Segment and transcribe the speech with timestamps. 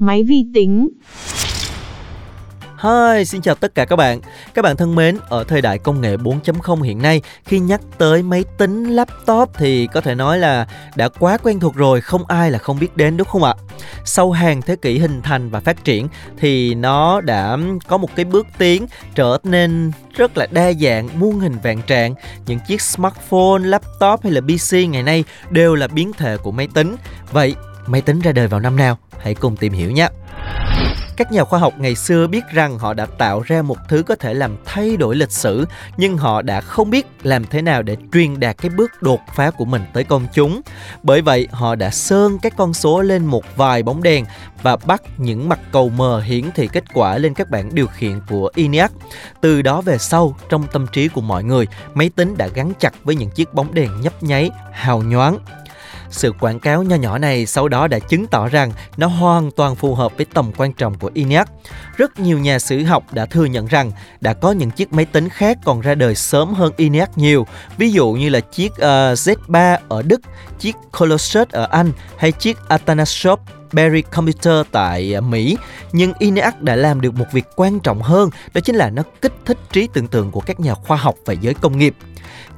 [0.00, 0.88] Máy vi tính
[2.82, 4.20] Hi, xin chào tất cả các bạn.
[4.54, 8.22] Các bạn thân mến, ở thời đại công nghệ 4.0 hiện nay, khi nhắc tới
[8.22, 12.50] máy tính, laptop thì có thể nói là đã quá quen thuộc rồi, không ai
[12.50, 13.54] là không biết đến đúng không ạ?
[14.04, 16.08] Sau hàng thế kỷ hình thành và phát triển
[16.38, 17.58] thì nó đã
[17.88, 22.14] có một cái bước tiến trở nên rất là đa dạng, muôn hình vạn trạng.
[22.46, 26.68] Những chiếc smartphone, laptop hay là PC ngày nay đều là biến thể của máy
[26.74, 26.96] tính.
[27.32, 27.54] Vậy,
[27.90, 28.98] máy tính ra đời vào năm nào?
[29.18, 30.08] Hãy cùng tìm hiểu nhé.
[31.16, 34.14] Các nhà khoa học ngày xưa biết rằng họ đã tạo ra một thứ có
[34.14, 35.66] thể làm thay đổi lịch sử,
[35.96, 39.50] nhưng họ đã không biết làm thế nào để truyền đạt cái bước đột phá
[39.50, 40.60] của mình tới công chúng.
[41.02, 44.24] Bởi vậy, họ đã sơn các con số lên một vài bóng đèn
[44.62, 48.20] và bắt những mặt cầu mờ hiển thị kết quả lên các bảng điều khiển
[48.28, 48.92] của ENIAC.
[49.40, 52.94] Từ đó về sau, trong tâm trí của mọi người, máy tính đã gắn chặt
[53.04, 55.38] với những chiếc bóng đèn nhấp nháy, hào nhoáng
[56.10, 59.76] sự quảng cáo nho nhỏ này sau đó đã chứng tỏ rằng nó hoàn toàn
[59.76, 61.48] phù hợp với tầm quan trọng của ENIAC.
[61.96, 65.28] Rất nhiều nhà sử học đã thừa nhận rằng đã có những chiếc máy tính
[65.28, 69.18] khác còn ra đời sớm hơn ENIAC nhiều, ví dụ như là chiếc ờ, uh,
[69.18, 70.20] Z3 ở Đức,
[70.58, 73.40] chiếc Colossus ở Anh hay chiếc Atanasov.
[73.72, 75.56] Berry Computer tại à, Mỹ,
[75.92, 79.34] nhưng ENIAC đã làm được một việc quan trọng hơn, đó chính là nó kích
[79.44, 81.94] thích trí tưởng tượng của các nhà khoa học và giới công nghiệp.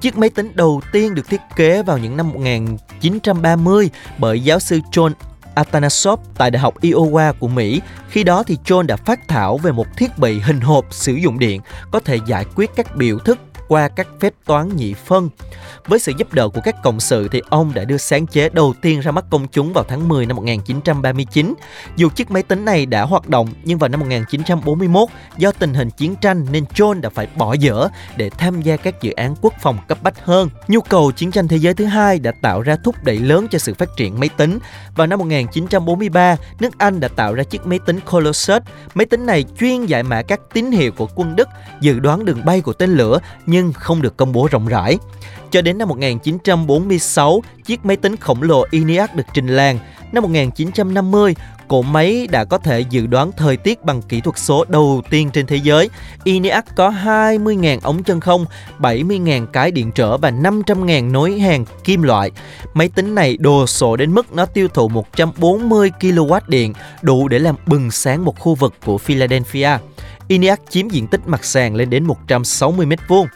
[0.00, 4.80] Chiếc máy tính đầu tiên được thiết kế vào những năm 1930 bởi giáo sư
[4.92, 5.12] John
[5.54, 7.80] Atanasov tại Đại học Iowa của Mỹ.
[8.08, 11.38] Khi đó thì John đã phát thảo về một thiết bị hình hộp sử dụng
[11.38, 13.38] điện có thể giải quyết các biểu thức
[13.72, 15.28] qua các phép toán nhị phân.
[15.86, 18.74] Với sự giúp đỡ của các cộng sự thì ông đã đưa sáng chế đầu
[18.82, 21.54] tiên ra mắt công chúng vào tháng 10 năm 1939.
[21.96, 25.90] Dù chiếc máy tính này đã hoạt động nhưng vào năm 1941 do tình hình
[25.90, 29.52] chiến tranh nên John đã phải bỏ dở để tham gia các dự án quốc
[29.62, 30.48] phòng cấp bách hơn.
[30.68, 33.58] Nhu cầu chiến tranh thế giới thứ hai đã tạo ra thúc đẩy lớn cho
[33.58, 34.58] sự phát triển máy tính.
[34.96, 38.62] Vào năm 1943, nước Anh đã tạo ra chiếc máy tính Colossus.
[38.94, 41.48] Máy tính này chuyên giải mã các tín hiệu của quân Đức,
[41.80, 43.18] dự đoán đường bay của tên lửa
[43.62, 44.98] nhưng không được công bố rộng rãi.
[45.50, 49.78] Cho đến năm 1946, chiếc máy tính khổng lồ ENIAC được trình làng.
[50.12, 51.34] Năm 1950,
[51.68, 55.30] cỗ máy đã có thể dự đoán thời tiết bằng kỹ thuật số đầu tiên
[55.30, 55.90] trên thế giới.
[56.24, 58.46] ENIAC có 20.000 ống chân không,
[58.78, 62.30] 70.000 cái điện trở và 500.000 nối hàng kim loại.
[62.74, 66.72] Máy tính này đồ sộ đến mức nó tiêu thụ 140 kW điện,
[67.02, 69.70] đủ để làm bừng sáng một khu vực của Philadelphia.
[70.28, 73.26] ENIAC chiếm diện tích mặt sàn lên đến 160 m vuông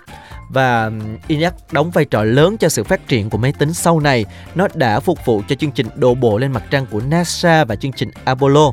[0.49, 0.91] và
[1.29, 4.25] ENIAC đóng vai trò lớn cho sự phát triển của máy tính sau này.
[4.55, 7.77] Nó đã phục vụ cho chương trình đổ bộ lên mặt trăng của NASA và
[7.77, 8.73] chương trình Apollo.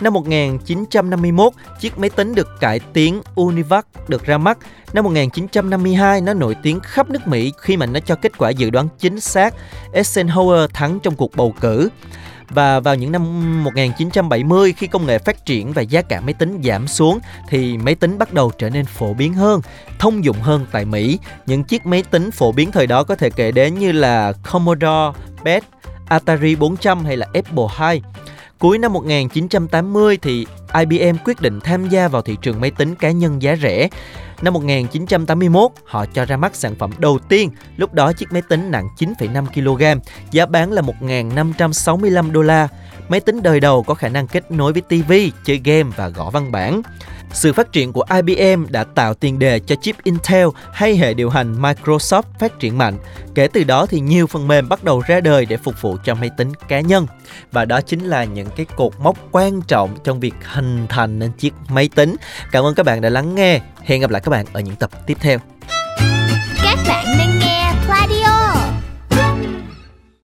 [0.00, 4.58] Năm 1951, chiếc máy tính được cải tiến Univac được ra mắt.
[4.92, 8.70] Năm 1952, nó nổi tiếng khắp nước Mỹ khi mà nó cho kết quả dự
[8.70, 9.54] đoán chính xác.
[9.92, 11.88] Eisenhower thắng trong cuộc bầu cử.
[12.50, 16.60] Và vào những năm 1970 khi công nghệ phát triển và giá cả máy tính
[16.64, 17.18] giảm xuống
[17.48, 19.60] thì máy tính bắt đầu trở nên phổ biến hơn,
[19.98, 21.18] thông dụng hơn tại Mỹ.
[21.46, 25.18] Những chiếc máy tính phổ biến thời đó có thể kể đến như là Commodore,
[25.44, 25.64] PET,
[26.08, 28.02] Atari 400 hay là Apple II.
[28.58, 30.46] Cuối năm 1980 thì
[30.78, 33.88] IBM quyết định tham gia vào thị trường máy tính cá nhân giá rẻ.
[34.42, 38.70] Năm 1981, họ cho ra mắt sản phẩm đầu tiên, lúc đó chiếc máy tính
[38.70, 42.68] nặng 9,5 kg, giá bán là 1.565 đô la.
[43.08, 45.12] Máy tính đời đầu có khả năng kết nối với TV,
[45.44, 46.82] chơi game và gõ văn bản.
[47.32, 51.30] Sự phát triển của IBM đã tạo tiền đề cho chip Intel hay hệ điều
[51.30, 52.98] hành Microsoft phát triển mạnh.
[53.34, 56.14] Kể từ đó thì nhiều phần mềm bắt đầu ra đời để phục vụ cho
[56.14, 57.06] máy tính cá nhân.
[57.52, 61.32] Và đó chính là những cái cột mốc quan trọng trong việc hình thành nên
[61.32, 62.16] chiếc máy tính.
[62.52, 63.60] Cảm ơn các bạn đã lắng nghe.
[63.82, 65.38] Hẹn gặp lại các bạn ở những tập tiếp theo.